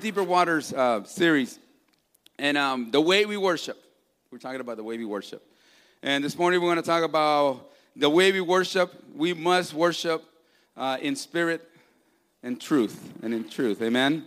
[0.00, 1.58] Deeper Waters uh, series,
[2.38, 3.76] and um, the way we worship.
[4.30, 5.46] We're talking about the way we worship.
[6.02, 8.90] And this morning we're going to talk about the way we worship.
[9.14, 10.24] We must worship
[10.78, 11.68] uh, in spirit
[12.42, 13.82] and truth, and in truth.
[13.82, 14.24] Amen.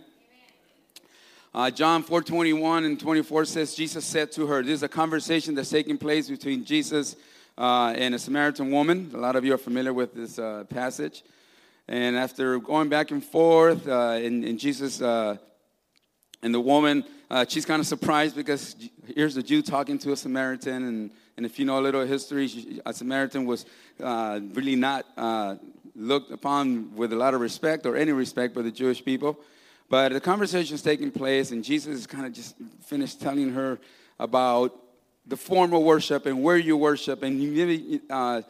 [1.52, 5.56] Uh, John 4 21 and 24 says, Jesus said to her, This is a conversation
[5.56, 7.16] that's taking place between Jesus
[7.58, 9.10] uh, and a Samaritan woman.
[9.14, 11.24] A lot of you are familiar with this uh, passage.
[11.88, 15.36] And after going back and forth, uh, and, and, Jesus uh,
[16.46, 18.76] and the woman, uh, she's kind of surprised because
[19.16, 20.84] here's a Jew talking to a Samaritan.
[20.84, 23.66] And, and if you know a little history, a Samaritan was
[24.00, 25.56] uh, really not uh,
[25.96, 29.40] looked upon with a lot of respect or any respect by the Jewish people.
[29.90, 33.80] But the conversation is taking place, and Jesus is kind of just finished telling her
[34.20, 34.72] about
[35.26, 38.42] the form of worship and where you worship, and uh,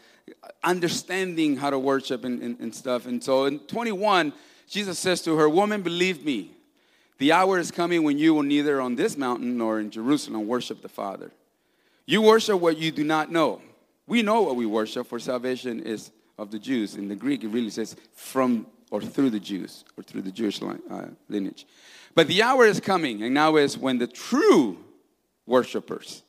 [0.63, 3.07] understanding how to worship and, and, and stuff.
[3.07, 4.35] And so in 21,
[4.69, 6.57] Jesus says to her, Woman, believe me,
[7.19, 10.83] the hour is coming when you will neither on this mountain nor in Jerusalem worship
[10.83, 11.31] the Father.
[12.05, 13.61] You worship what you do not know.
[14.07, 16.95] We know what we worship, for salvation is of the Jews.
[16.95, 20.63] In the Greek, it really says from or through the Jews or through the Jewish
[20.63, 21.67] uh, lineage.
[22.15, 24.79] But the hour is coming, and now is when the true
[25.47, 26.23] worshipers,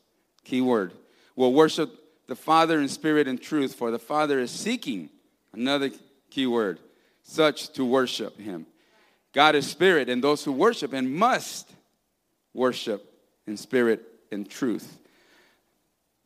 [0.44, 0.94] key word,
[1.36, 1.92] will worship
[2.28, 5.10] the Father in spirit and truth, for the Father is seeking,
[5.54, 5.92] another
[6.30, 6.80] key word,
[7.24, 8.66] such to worship him.
[9.38, 11.70] God is spirit, and those who worship him must
[12.56, 13.08] worship
[13.46, 14.98] in spirit and truth.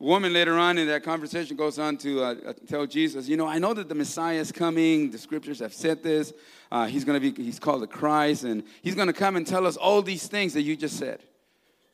[0.00, 3.36] The woman later on in that conversation goes on to uh, uh tell Jesus, you
[3.36, 5.10] know, I know that the Messiah is coming.
[5.10, 6.32] The scriptures have said this.
[6.70, 9.46] Uh, he's going to be, he's called the Christ, and he's going to come and
[9.46, 11.20] tell us all these things that you just said.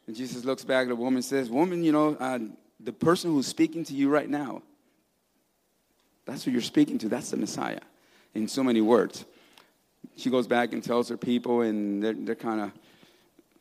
[0.06, 2.38] And Jesus looks back at the woman and says, Woman, you know, uh,
[2.78, 4.62] the person who's speaking to you right now,
[6.26, 7.08] that's who you're speaking to.
[7.08, 7.80] That's the Messiah
[8.34, 9.24] in so many words.
[10.16, 12.72] She goes back and tells her people, and they're, they're kind of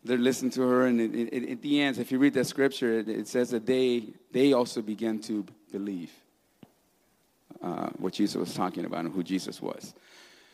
[0.04, 0.88] they're listening to her.
[0.88, 3.66] And it, it, at the end, if you read that scripture, it, it says that
[3.66, 6.12] they they also began to believe
[7.62, 9.94] uh, what Jesus was talking about and who Jesus was.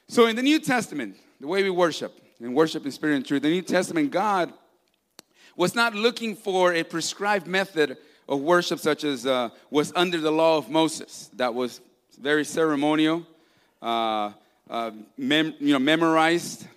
[0.08, 3.42] So in the New Testament, the way we worship and worship in spirit and truth,
[3.42, 4.54] the New Testament, God
[5.56, 7.98] was not looking for a prescribed method
[8.28, 11.30] of worship such as uh, was under the law of Moses.
[11.34, 11.82] That was
[12.20, 13.26] very ceremonial,
[13.82, 14.32] uh,
[14.70, 16.68] uh, mem- you know, memorized.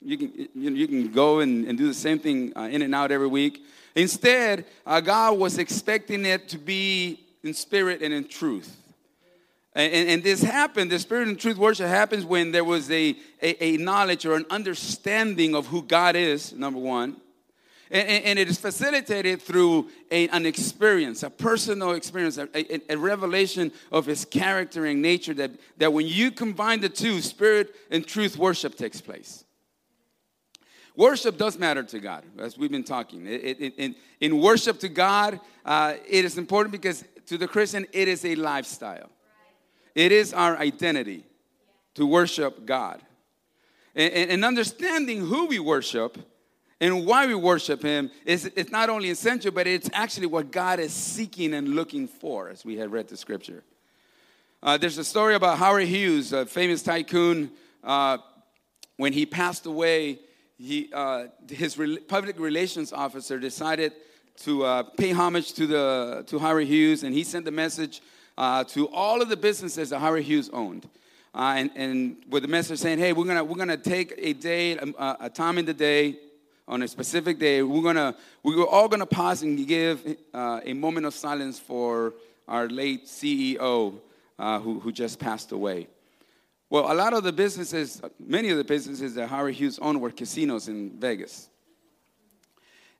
[0.00, 3.10] You can, you can go and, and do the same thing uh, in and out
[3.10, 3.64] every week.
[3.94, 8.76] Instead, uh, God was expecting it to be in spirit and in truth.
[9.74, 13.16] And, and, and, this happened, the spirit and truth worship happens when there was a,
[13.42, 17.16] a, a knowledge or an understanding of who God is, number one.
[17.94, 22.98] And, and it is facilitated through a, an experience, a personal experience, a, a, a,
[22.98, 28.04] revelation of his character and nature that, that when you combine the two, spirit and
[28.04, 29.44] truth worship takes place.
[30.96, 33.26] Worship does matter to God, as we've been talking.
[33.28, 37.86] It, it, in, in worship to God, uh, it is important because to the Christian,
[37.92, 39.08] it is a lifestyle.
[39.94, 41.24] It is our identity
[41.94, 43.00] to worship God.
[43.94, 46.18] And, and understanding who we worship
[46.84, 50.78] and why we worship him is it's not only essential, but it's actually what God
[50.78, 53.64] is seeking and looking for, as we had read the scripture.
[54.62, 57.50] Uh, there's a story about Howard Hughes, a famous tycoon.
[57.82, 58.18] Uh,
[58.98, 60.18] when he passed away,
[60.58, 63.94] he, uh, his re- public relations officer decided
[64.42, 68.02] to uh, pay homage to, the, to Howard Hughes, and he sent a message
[68.36, 70.86] uh, to all of the businesses that Howard Hughes owned.
[71.34, 74.76] Uh, and, and, with the message saying, hey, we're gonna, we're gonna take a day,
[74.76, 76.18] a, a time in the day
[76.66, 81.06] on a specific day, we're gonna we're all gonna pause and give uh, a moment
[81.06, 82.14] of silence for
[82.48, 83.98] our late CEO
[84.38, 85.86] uh, who, who just passed away.
[86.70, 90.10] Well, a lot of the businesses, many of the businesses that Howard Hughes owned were
[90.10, 91.48] casinos in Vegas.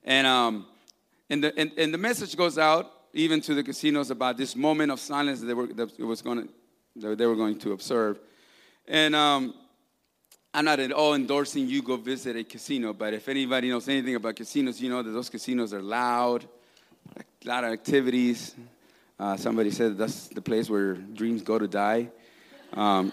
[0.03, 0.67] And, um,
[1.29, 4.91] and, the, and, and the message goes out even to the casinos about this moment
[4.91, 6.47] of silence that they were, that it was going
[6.95, 8.19] to, they were going to observe.
[8.87, 9.55] And um,
[10.55, 14.15] I'm not at all endorsing you go visit a casino, but if anybody knows anything
[14.15, 16.47] about casinos, you know that those casinos are loud,
[17.17, 18.55] a lot of activities.
[19.19, 22.07] Uh, somebody said that's the place where dreams go to die.
[22.71, 23.11] Um,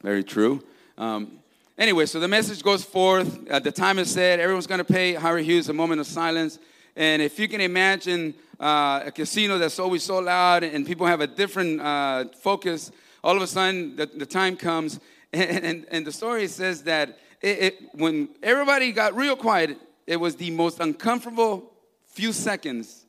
[0.00, 0.64] very true.
[0.96, 1.40] Um,
[1.76, 3.46] anyway, so the message goes forth.
[3.50, 6.58] At the time is said, everyone's going to pay Howard Hughes a moment of silence.
[6.96, 11.20] And if you can imagine uh, a casino that's always so loud and people have
[11.20, 15.00] a different uh, focus, all of a sudden the, the time comes
[15.32, 20.16] and, and, and the story says that it, it, when everybody got real quiet, it
[20.16, 21.72] was the most uncomfortable
[22.06, 23.06] few seconds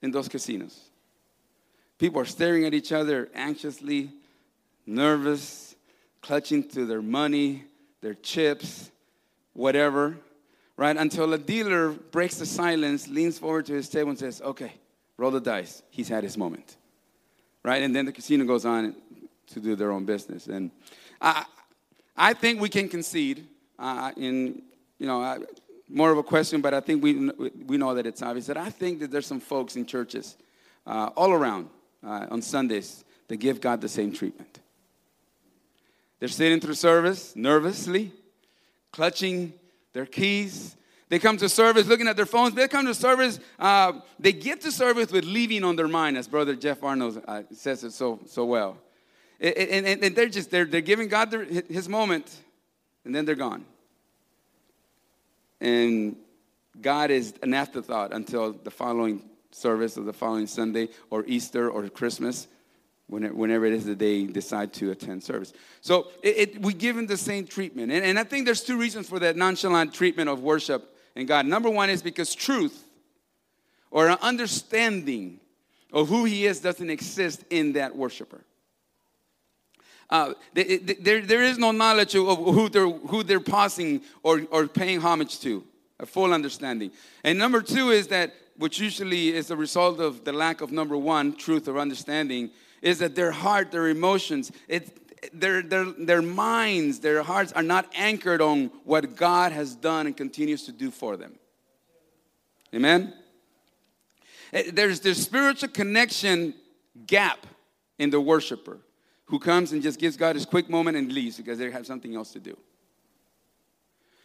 [0.00, 0.78] in those casinos.
[1.98, 4.10] People are staring at each other anxiously,
[4.86, 5.74] nervous,
[6.22, 7.64] clutching to their money,
[8.00, 8.90] their chips,
[9.52, 10.16] whatever.
[10.76, 10.96] right?
[10.96, 14.72] Until a dealer breaks the silence, leans forward to his table, and says, Okay,
[15.16, 15.82] roll the dice.
[15.90, 16.76] He's had his moment,
[17.62, 17.82] right?
[17.82, 18.94] And then the casino goes on
[19.48, 20.46] to do their own business.
[20.46, 20.70] And
[21.20, 21.44] I,
[22.16, 23.46] I think we can concede
[23.78, 24.62] uh, in,
[24.98, 25.38] you know, I,
[25.88, 27.30] more of a question, but I think we,
[27.66, 30.36] we know that it's obvious that I think that there's some folks in churches
[30.86, 31.68] uh, all around
[32.04, 34.60] uh, on Sundays that give God the same treatment.
[36.20, 38.12] They're sitting through service nervously,
[38.92, 39.52] clutching
[39.92, 40.76] their keys.
[41.08, 42.54] They come to service looking at their phones.
[42.54, 46.26] They come to service, uh, they get to service with leaving on their mind, as
[46.26, 48.78] Brother Jeff Arnold uh, says it so, so well.
[49.44, 52.34] And, and, and, they're just, they're, they're giving God their, his moment,
[53.04, 53.66] and then they're gone.
[55.60, 56.16] And
[56.80, 61.86] God is an afterthought until the following service or the following Sunday or Easter or
[61.90, 62.48] Christmas,
[63.06, 65.52] whenever it is that they decide to attend service.
[65.82, 67.92] So it, it, we give them the same treatment.
[67.92, 71.44] And, and I think there's two reasons for that nonchalant treatment of worship and God.
[71.44, 72.82] Number one is because truth
[73.90, 75.38] or an understanding
[75.92, 78.42] of who He is doesn't exist in that worshiper.
[80.10, 85.00] Uh, there, there is no knowledge of who they're, who they're pausing or, or paying
[85.00, 85.64] homage to,
[85.98, 86.90] a full understanding.
[87.24, 90.96] And number two is that, which usually is a result of the lack of number
[90.96, 92.50] one, truth or understanding,
[92.82, 95.00] is that their heart, their emotions, it,
[95.32, 100.16] their, their, their minds, their hearts are not anchored on what God has done and
[100.16, 101.34] continues to do for them.
[102.74, 103.14] Amen?
[104.52, 106.54] Eh, there's this spiritual connection
[107.06, 107.46] gap
[107.98, 108.78] in the worshiper
[109.26, 112.14] who comes and just gives God his quick moment and leaves because they have something
[112.14, 112.56] else to do.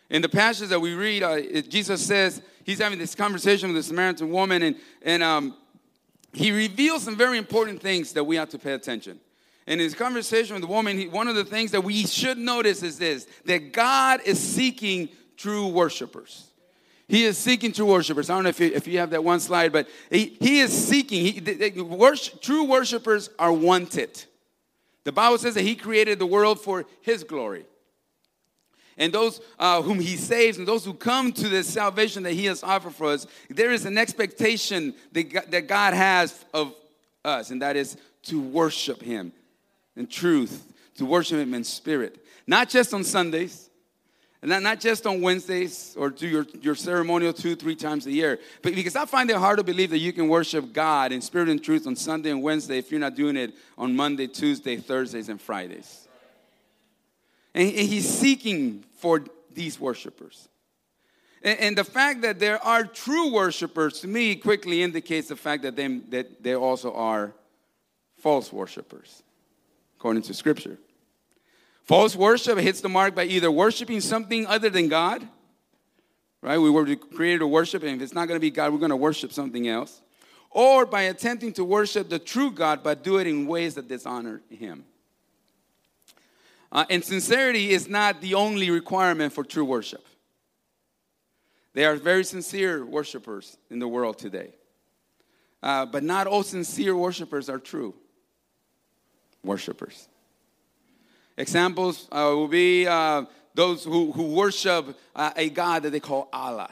[0.10, 3.76] In the passage that we read, uh, it, Jesus says he's having this conversation with
[3.76, 5.56] the Samaritan woman, and, and um,
[6.34, 9.20] he reveals some very important things that we have to pay attention.
[9.68, 12.82] In his conversation with the woman, he, one of the things that we should notice
[12.82, 16.48] is this that God is seeking true worshipers.
[17.08, 18.30] He is seeking true worshipers.
[18.30, 20.72] I don't know if you, if you have that one slide, but he, he is
[20.72, 21.26] seeking.
[21.26, 24.26] He, the, the, worship, true worshipers are wanted.
[25.04, 27.66] The Bible says that He created the world for His glory.
[28.98, 32.46] And those uh, whom He saves and those who come to the salvation that He
[32.46, 36.74] has offered for us, there is an expectation that that God has of
[37.24, 39.32] us, and that is to worship Him
[39.96, 42.26] in truth, to worship Him in spirit.
[42.46, 43.69] Not just on Sundays,
[44.42, 48.12] and not, not just on Wednesdays or do your, your ceremonial two, three times a
[48.12, 48.40] year.
[48.62, 51.50] But because I find it hard to believe that you can worship God in spirit
[51.50, 55.28] and truth on Sunday and Wednesday if you're not doing it on Monday, Tuesday, Thursdays,
[55.28, 56.08] and Fridays.
[57.54, 60.48] And, he's seeking for these worshipers.
[61.44, 65.64] And, and, the fact that there are true worshipers to me quickly indicates the fact
[65.64, 67.34] that they, that they also are
[68.18, 69.24] false worshipers,
[69.98, 70.78] according to Scripture.
[71.90, 75.28] False worship hits the mark by either worshiping something other than God,
[76.40, 76.60] right?
[76.60, 78.92] We were created to worship, and if it's not going to be God, we're going
[78.92, 80.00] to worship something else.
[80.52, 84.44] Or by attempting to worship the true God, but do it in ways that dishonor
[84.52, 84.86] Him.
[86.72, 90.06] Uh, and sincerity is not the only requirement for true worship.
[91.74, 94.54] There are very sincere worshipers in the world today.
[95.64, 97.96] Uh, but not all sincere worshipers are true
[99.44, 100.08] worshipers.
[101.40, 103.24] Examples uh, will be uh,
[103.56, 106.70] those who, who worship uh, a God that they call Allah.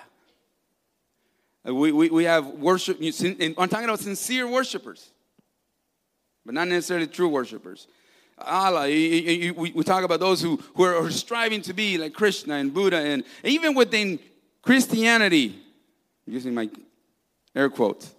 [1.65, 5.09] Uh, we, we, we have worship, I'm talking about sincere worshipers,
[6.45, 7.87] but not necessarily true worshipers.
[8.37, 12.73] Allah, we, we talk about those who, who are striving to be like Krishna and
[12.73, 14.19] Buddha, and even within
[14.61, 15.55] Christianity,
[16.25, 16.69] using my
[17.55, 18.13] air quotes,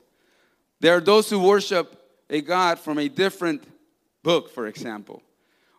[0.80, 1.94] there are those who worship
[2.30, 3.64] a God from a different
[4.22, 5.22] book, for example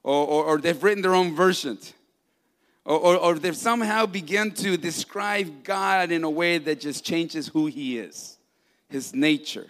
[0.04, 1.94] or, or, or they've written their own versions.
[2.86, 7.48] Or, or, or, they've somehow begun to describe God in a way that just changes
[7.48, 8.38] who He is,
[8.88, 9.68] His nature.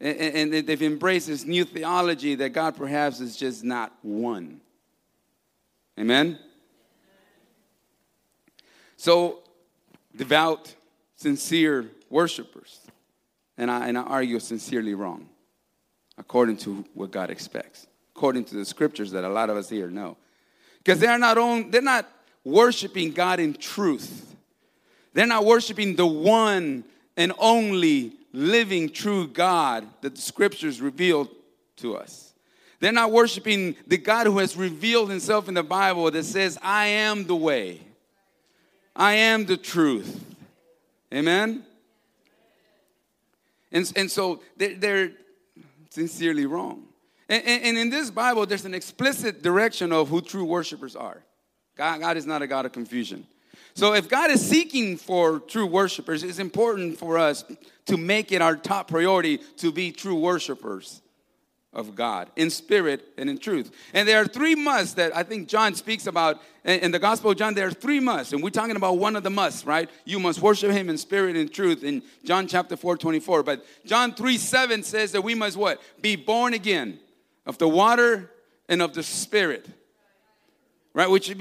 [0.00, 4.60] And, and they've embraced this new theology that God perhaps is just not one.
[5.98, 6.38] Amen?
[8.96, 9.40] So,
[10.16, 10.74] devout,
[11.16, 12.80] sincere worshipers,
[13.58, 15.28] and I, and I argue sincerely wrong,
[16.18, 19.88] according to what God expects according to the scriptures that a lot of us here
[19.88, 20.16] know.
[20.78, 22.08] Because they're not on, they're not
[22.44, 24.34] worshiping God in truth.
[25.12, 26.84] They're not worshiping the one
[27.16, 31.28] and only living true God that the scriptures revealed
[31.76, 32.32] to us.
[32.78, 36.86] They're not worshiping the God who has revealed himself in the Bible that says, I
[36.86, 37.80] am the way,
[38.96, 40.24] I am the truth.
[41.12, 41.64] Amen?
[43.72, 45.12] And, and so they're, they're
[45.90, 46.89] sincerely wrong.
[47.30, 51.22] And, and, in this Bible, there's an explicit direction of who true worshipers are.
[51.76, 53.24] God, God is not a God of confusion.
[53.74, 57.44] So if God is seeking for true worshipers, it's important for us
[57.86, 61.02] to make it our top priority to be true worshipers
[61.72, 63.70] of God in spirit and in truth.
[63.94, 67.36] And there are three musts that I think John speaks about in the Gospel of
[67.36, 67.54] John.
[67.54, 69.88] There are three musts, and we're talking about one of the musts, right?
[70.04, 73.44] You must worship Him in spirit and truth in John chapter 4, 24.
[73.44, 75.80] But John 3, 7 says that we must what?
[76.02, 76.98] Be born again
[77.46, 78.30] of the water
[78.68, 79.68] and of the spirit
[80.94, 81.08] right?
[81.08, 81.34] Which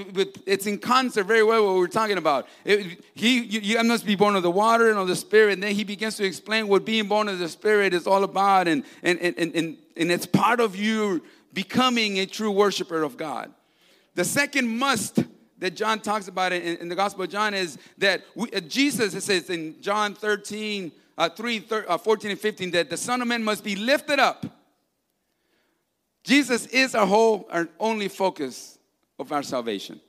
[0.45, 2.47] it's in concert very well what we're talking about.
[2.65, 5.53] It, he, you, you, must be born of the water and of the Spirit.
[5.53, 8.67] And then he begins to explain what being born of the Spirit is all about,
[8.67, 13.51] and and and and, and it's part of you becoming a true worshiper of God.
[14.15, 15.19] The second must
[15.57, 19.13] that John talks about in, in the Gospel of John is that we, uh, Jesus,
[19.13, 23.27] it says in John 13, uh, 3, uh, 14 and 15, that the Son of
[23.27, 24.45] Man must be lifted up.
[26.29, 28.77] Jesus is our whole, our only focus
[29.17, 29.99] of our salvation.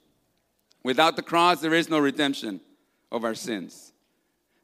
[0.84, 2.60] Without the cross, there is no redemption
[3.10, 3.94] of our sins.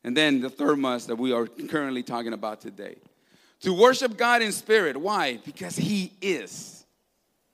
[0.05, 2.97] And then the third must that we are currently talking about today.
[3.61, 4.99] To worship God in spirit.
[4.99, 5.39] Why?
[5.47, 6.85] Because He is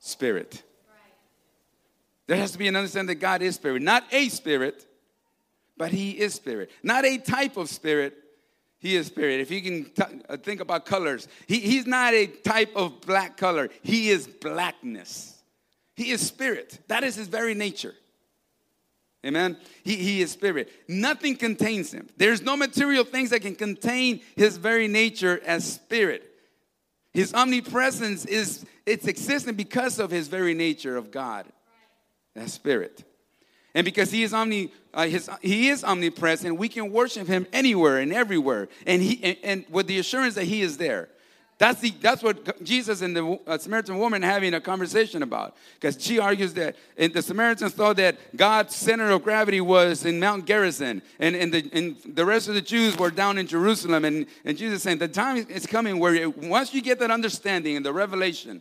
[0.00, 0.64] spirit.
[2.26, 3.82] There has to be an understanding that God is spirit.
[3.82, 4.84] Not a spirit,
[5.76, 6.72] but He is spirit.
[6.82, 8.16] Not a type of spirit,
[8.82, 9.40] He is spirit.
[9.40, 13.36] If you can t- uh, think about colors, he, He's not a type of black
[13.36, 15.38] color, He is blackness.
[15.94, 16.80] He is spirit.
[16.88, 17.94] That is his very nature.
[19.24, 19.56] Amen.
[19.84, 20.68] He, he is spirit.
[20.88, 22.08] Nothing contains him.
[22.16, 26.28] There's no material things that can contain his very nature as spirit.
[27.12, 31.46] His omnipresence is it's existent because of his very nature of God.
[32.34, 33.04] As spirit.
[33.74, 37.98] And because he is omni, uh, his, he is omnipresent, we can worship him anywhere
[37.98, 41.08] and everywhere, and he and, and with the assurance that he is there.
[41.58, 45.56] That's, the, that's what Jesus and the uh, Samaritan woman having a conversation about.
[45.74, 50.18] Because she argues that and the Samaritans thought that God's center of gravity was in
[50.18, 54.04] Mount Gerizim, and, and, the, and the rest of the Jews were down in Jerusalem.
[54.04, 57.86] And, and Jesus saying, The time is coming where once you get that understanding and
[57.86, 58.60] the revelation,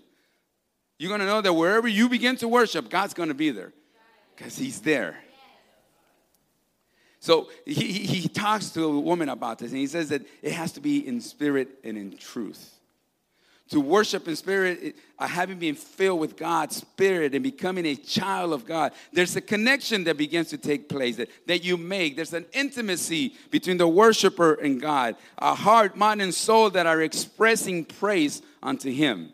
[0.99, 3.73] you're going to know that wherever you begin to worship, God's going to be there
[4.41, 5.17] because He's there.
[7.19, 10.71] So he, he talks to a woman about this, and he says that it has
[10.71, 12.81] to be in spirit and in truth
[13.71, 18.51] to worship in spirit, uh, having been filled with God's spirit and becoming a child
[18.51, 22.17] of God, there's a connection that begins to take place that, that you make.
[22.17, 27.01] There's an intimacy between the worshiper and God, a heart, mind, and soul that are
[27.01, 29.31] expressing praise unto Him.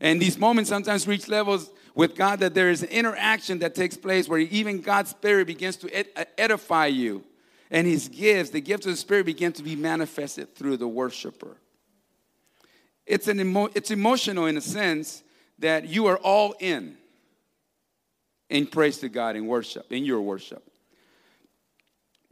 [0.00, 3.96] And these moments sometimes reach levels with God that there is an interaction that takes
[3.96, 7.24] place where even God's spirit begins to uh, edify you.
[7.70, 11.56] And His gifts, the gifts of the Spirit, begin to be manifested through the worshiper.
[13.06, 15.22] It's, an emo- it's emotional in a sense
[15.60, 16.96] that you are all in
[18.48, 20.62] in praise to God in worship, in your worship.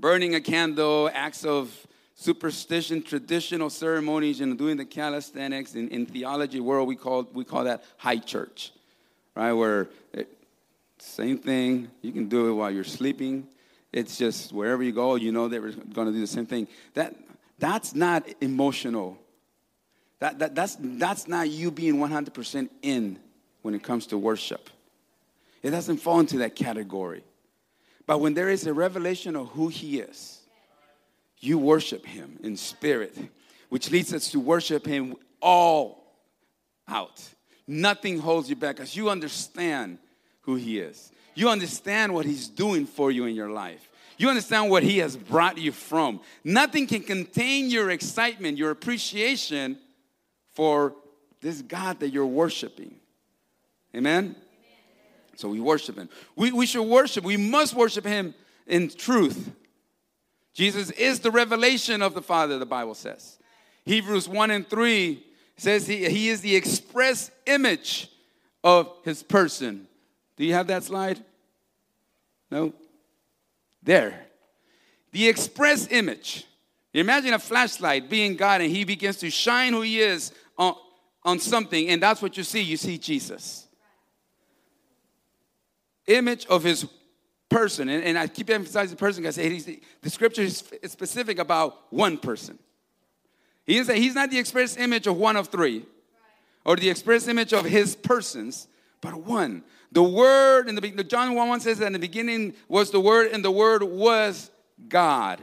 [0.00, 6.60] Burning a candle, acts of superstition, traditional ceremonies, and doing the calisthenics in, in theology
[6.60, 8.72] world, we call, we call that high church,
[9.38, 9.52] right?
[9.52, 10.28] Where it,
[10.98, 13.48] same thing, you can do it while you're sleeping.
[13.92, 16.68] It's just wherever you go, you know they're going to do the same thing.
[16.92, 17.14] That,
[17.58, 19.18] that's not emotional
[20.20, 23.18] that, that, that's, that's not you being 100% in
[23.62, 24.68] when it comes to worship.
[25.62, 27.22] It doesn't fall into that category.
[28.06, 30.40] But when there is a revelation of who He is,
[31.38, 33.16] you worship Him in spirit,
[33.68, 36.16] which leads us to worship Him all
[36.88, 37.22] out.
[37.70, 39.98] Nothing holds you back as you understand
[40.40, 41.12] who He is.
[41.34, 43.86] You understand what He's doing for you in your life.
[44.16, 46.20] You understand what He has brought you from.
[46.42, 49.78] Nothing can contain your excitement, your appreciation
[50.54, 50.94] for
[51.42, 52.96] this God that you're worshiping.
[53.94, 54.24] Amen?
[54.24, 54.36] Amen.
[55.36, 56.08] So we worship Him.
[56.34, 58.34] We, we should worship, we must worship Him
[58.66, 59.52] in truth.
[60.54, 63.38] Jesus is the revelation of the Father, the Bible says.
[63.84, 65.22] Hebrews 1 and 3
[65.58, 68.10] says he, he is the express image
[68.62, 69.86] of His person.
[70.36, 71.22] Do you have that slide?
[72.50, 72.72] No?
[73.82, 74.26] There.
[75.12, 76.46] The express image.
[76.94, 80.74] Imagine a flashlight being God and He begins to shine who He is on,
[81.22, 82.62] on something, and that's what you see.
[82.62, 83.66] You see Jesus.
[86.06, 86.86] Image of his
[87.50, 87.88] person.
[87.88, 92.58] And, and I keep emphasizing person because the scripture is specific about one person.
[93.68, 95.84] He is, he's not the express image of one of three
[96.64, 98.66] or the express image of his persons,
[99.02, 99.62] but one.
[99.92, 103.30] The word in the John 1 1 says that in the beginning was the word,
[103.30, 104.50] and the word was
[104.88, 105.40] God.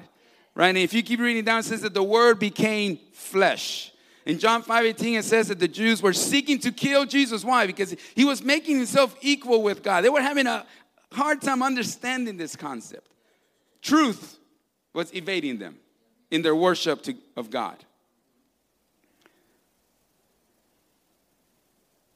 [0.55, 0.69] Right?
[0.69, 3.91] And if you keep reading down, it says that the word became flesh.
[4.25, 7.45] In John 5 18, it says that the Jews were seeking to kill Jesus.
[7.45, 7.67] Why?
[7.67, 10.03] Because he was making himself equal with God.
[10.03, 10.65] They were having a
[11.11, 13.07] hard time understanding this concept.
[13.83, 14.39] truth
[14.93, 15.77] was evading them
[16.31, 17.85] in their worship to, of God.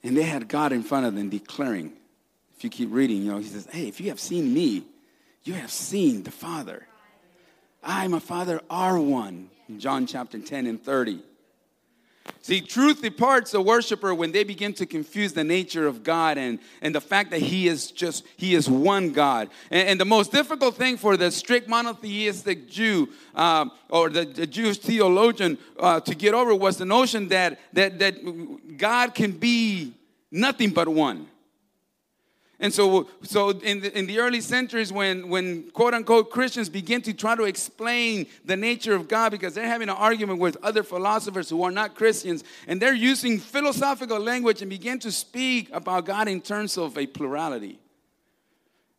[0.04, 1.94] And they had God in front of them declaring,
[2.56, 4.84] if you keep reading, you know, he says, Hey, if you have seen me,
[5.44, 6.86] you have seen the Father.
[7.84, 9.50] I my Father are one.
[9.68, 11.22] In John chapter 10 and 30.
[12.42, 16.60] See, truth departs a worshiper when they begin to confuse the nature of God and,
[16.82, 19.50] and the fact that He is just, He is one God.
[19.70, 24.48] And, and the most difficult thing for the strict monotheistic Jew um, or the, the,
[24.48, 29.94] Jewish theologian uh, to get over was the notion that, that, that God can be
[30.32, 31.28] nothing but one.
[32.62, 37.02] And so, so in, the, in the early centuries, when, when quote unquote Christians begin
[37.04, 40.84] to try to explain the nature of God because they're having an argument with other
[40.84, 46.06] philosophers who are not Christians, and they're using philosophical language and begin to speak about
[46.06, 47.80] God in terms of a plurality.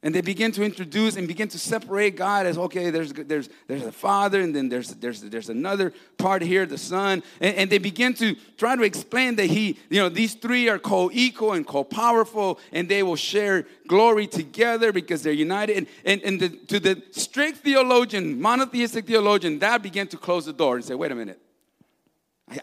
[0.03, 3.85] And they begin to introduce and begin to separate God as okay, there's, there's, there's
[3.85, 7.23] a father, and then there's, there's, there's another part here, the son.
[7.39, 10.79] And, and they begin to try to explain that he, you know, these three are
[10.79, 15.77] co equal and co powerful, and they will share glory together because they're united.
[15.77, 20.55] And, and, and the, to the strict theologian, monotheistic theologian, that began to close the
[20.55, 21.39] door and say, wait a minute.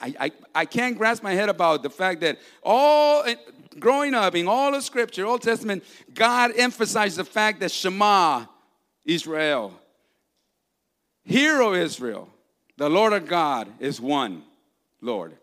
[0.01, 3.23] I, I, I can't grasp my head about the fact that all
[3.79, 8.45] growing up in all the scripture, Old Testament, God emphasized the fact that Shema,
[9.05, 9.73] Israel,
[11.23, 12.29] Hero Israel,
[12.77, 14.43] the Lord of God is one
[15.01, 15.37] Lord.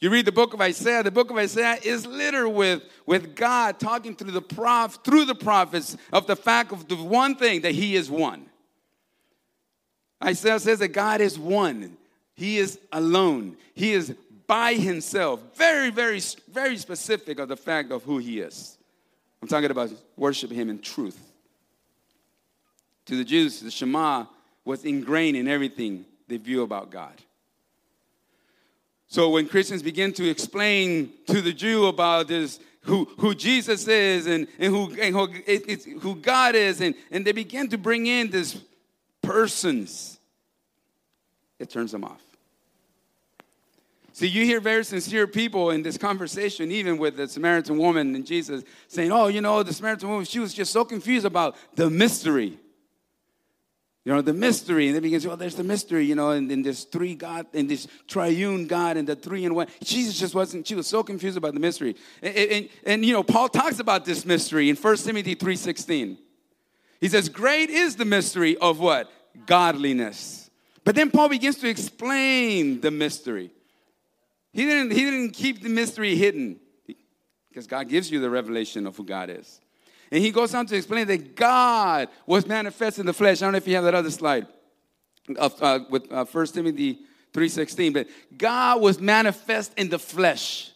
[0.00, 3.78] You read the book of Isaiah, the book of Isaiah is littered with, with God
[3.78, 7.72] talking through the prof, through the prophets of the fact of the one thing that
[7.72, 8.46] he is one.
[10.24, 11.96] Isaiah says that God is one.
[12.34, 13.56] He is alone.
[13.74, 14.12] He is
[14.52, 15.40] by himself.
[15.54, 18.76] Very, very, very specific of the fact of who he is.
[19.40, 21.18] I'm talking about worship him in truth.
[23.06, 24.26] To the Jews, the Shema
[24.62, 27.14] was ingrained in everything they view about God.
[29.06, 34.26] So when Christians begin to explain to the Jew about this, who, who Jesus is
[34.26, 38.06] and, and, who, and who, it, who God is, and, and they begin to bring
[38.06, 38.60] in these
[39.22, 40.18] persons,
[41.58, 42.20] it turns them off.
[44.12, 48.26] See, you hear very sincere people in this conversation, even with the Samaritan woman and
[48.26, 51.88] Jesus, saying, Oh, you know, the Samaritan woman, she was just so confused about the
[51.88, 52.58] mystery.
[54.04, 54.88] You know, the mystery.
[54.88, 57.46] And they begin to Oh, there's the mystery, you know, and, and this three God,
[57.54, 59.68] and this triune God, and the three in one.
[59.82, 61.96] Jesus just wasn't, she was so confused about the mystery.
[62.20, 66.18] And, and, and you know, Paul talks about this mystery in 1 Timothy 3.16.
[67.00, 69.10] He says, Great is the mystery of what?
[69.46, 70.50] Godliness.
[70.84, 73.52] But then Paul begins to explain the mystery.
[74.52, 76.60] He didn't, he didn't keep the mystery hidden
[77.48, 79.60] because God gives you the revelation of who God is.
[80.10, 83.40] And he goes on to explain that God was manifest in the flesh.
[83.40, 84.46] I don't know if you have that other slide
[85.38, 87.00] of, uh, with uh, 1 Timothy
[87.32, 90.72] 3.16, but God was manifest in the flesh.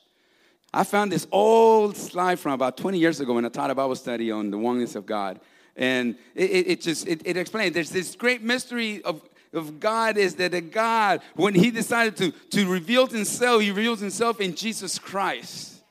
[0.73, 3.97] I found this old slide from about 20 years ago when I taught a Bible
[3.97, 5.41] study on the oneness of God.
[5.77, 9.21] And it, it, it just, it, it explained there's this great mystery of
[9.53, 14.01] of God is that a God, when He decided to, to reveal Himself, He reveals
[14.01, 15.83] Himself in Jesus Christ.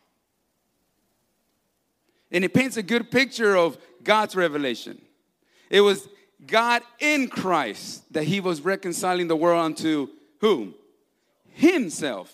[2.31, 5.01] And it paints a good picture of God's revelation.
[5.69, 6.07] It was
[6.45, 10.09] God in Christ that He was reconciling the world unto
[10.41, 10.75] whom?
[11.51, 12.33] Himself.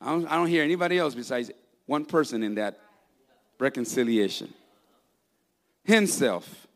[0.00, 1.50] I don't, I don't hear anybody else besides
[1.86, 2.78] one person in that
[3.58, 4.52] reconciliation.
[5.84, 6.66] Himself.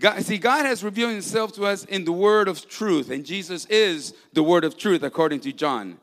[0.00, 3.64] God, see, God has revealed himself to us in the word of truth, and Jesus
[3.66, 5.98] is the word of truth, according to John.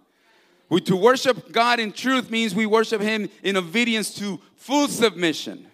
[0.69, 5.67] We, to worship God in truth means we worship him in obedience to full submission.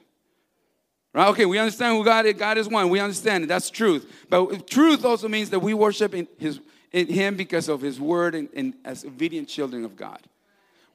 [1.14, 1.28] Right?
[1.30, 2.34] Okay, we understand who God is.
[2.34, 2.90] God is one.
[2.90, 3.48] We understand it.
[3.48, 4.12] That's truth.
[4.30, 6.60] But truth also means that we worship in, his,
[6.92, 10.20] in him because of his word and, and as obedient children of God.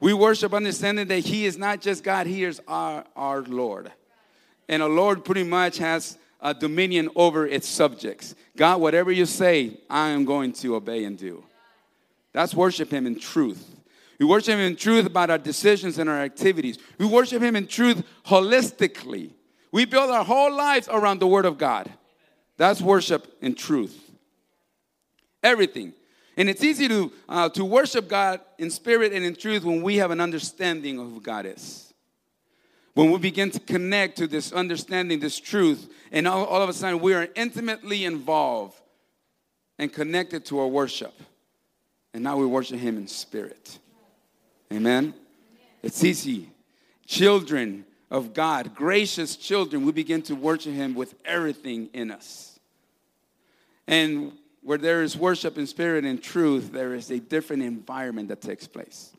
[0.01, 3.89] We worship understanding that he is not just God, he is our, our Lord.
[4.67, 8.35] And a Lord pretty much has uh, dominion over its subjects.
[8.55, 11.43] God, whatever you say, I am going to obey and do.
[12.33, 13.81] That's worship Him in truth.
[14.19, 16.77] We worship Him in truth about our decisions and our activities.
[16.99, 19.31] We worship Him in truth holistically.
[19.71, 21.89] We build our whole lives around the Word of God.
[22.57, 23.99] That's worship in truth.
[25.41, 25.93] Everything.
[26.35, 29.97] And it's easy to, uh, to worship God in spirit and in truth when we
[29.97, 31.92] have an understanding of who God is.
[32.93, 36.73] When we begin to connect to this understanding, this truth, and all, all of a
[36.73, 38.79] sudden we are intimately involved
[39.79, 41.13] and connected to our worship.
[42.13, 43.79] And now we worship Him in spirit.
[44.71, 45.13] Amen?
[45.81, 46.49] It's easy.
[47.07, 52.59] Children of God, gracious children, we begin to worship Him with everything in us.
[53.87, 58.39] And where there is worship in spirit and truth, there is a different environment that
[58.39, 59.11] takes place.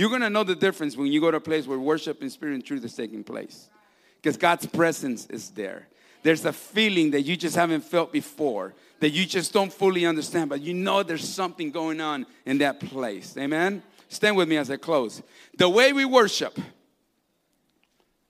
[0.00, 2.30] You're going to know the difference when you go to a place where worship in
[2.30, 3.68] spirit and truth is taking place.
[4.16, 5.88] Because God's presence is there.
[6.22, 10.48] There's a feeling that you just haven't felt before, that you just don't fully understand,
[10.48, 13.36] but you know there's something going on in that place.
[13.36, 13.82] Amen?
[14.08, 15.22] Stand with me as I close.
[15.58, 16.58] The way we worship,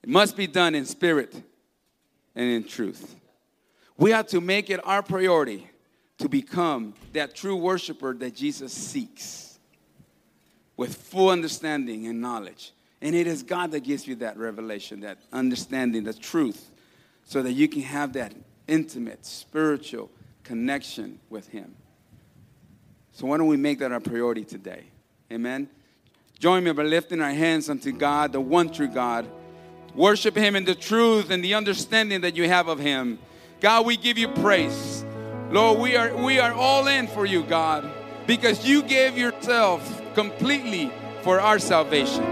[0.02, 1.40] it must be done in spirit
[2.34, 3.14] and in truth.
[3.96, 5.70] We have to make it our priority
[6.18, 9.49] to become that true worshiper that Jesus seeks
[10.80, 12.72] with full understanding and knowledge.
[13.02, 16.70] And it is God that gives you that revelation, that understanding, the truth,
[17.26, 18.32] so that you can have that
[18.66, 20.10] intimate, spiritual
[20.42, 21.74] connection with Him.
[23.12, 24.84] So, why don't we make that our priority today?
[25.30, 25.68] Amen.
[26.38, 29.28] Join me by lifting our hands unto God, the one true God.
[29.94, 33.18] Worship Him in the truth and the understanding that you have of Him.
[33.60, 35.04] God, we give you praise.
[35.50, 37.86] Lord, we are, we are all in for you, God,
[38.26, 40.92] because you gave yourself completely
[41.22, 42.24] for our salvation.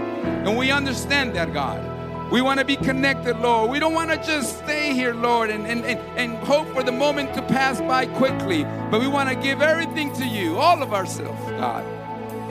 [0.45, 1.89] And we understand that, God.
[2.31, 3.71] We want to be connected, Lord.
[3.71, 6.91] We don't want to just stay here, Lord, and, and, and, and hope for the
[6.91, 10.93] moment to pass by quickly, but we want to give everything to you, all of
[10.93, 11.83] ourselves, God.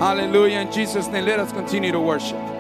[0.01, 0.61] Hallelujah.
[0.61, 2.58] In Jesus' name, let us continue to worship.